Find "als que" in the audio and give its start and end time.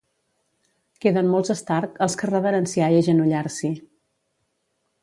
2.07-2.31